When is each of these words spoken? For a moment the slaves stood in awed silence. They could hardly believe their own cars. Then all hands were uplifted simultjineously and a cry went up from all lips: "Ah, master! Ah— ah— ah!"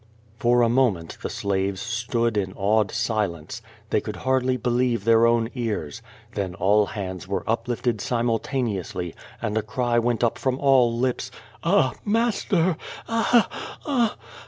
For 0.39 0.63
a 0.63 0.67
moment 0.67 1.19
the 1.21 1.29
slaves 1.29 1.79
stood 1.79 2.35
in 2.35 2.53
awed 2.53 2.89
silence. 2.89 3.61
They 3.91 4.01
could 4.01 4.15
hardly 4.15 4.57
believe 4.57 5.03
their 5.03 5.27
own 5.27 5.49
cars. 5.49 6.01
Then 6.33 6.55
all 6.55 6.87
hands 6.87 7.27
were 7.27 7.43
uplifted 7.47 7.99
simultjineously 8.01 9.13
and 9.43 9.55
a 9.55 9.61
cry 9.61 9.99
went 9.99 10.23
up 10.23 10.39
from 10.39 10.57
all 10.57 10.91
lips: 10.97 11.29
"Ah, 11.63 11.93
master! 12.03 12.77
Ah— 13.07 13.47
ah— 13.51 13.77
ah!" 13.85 14.17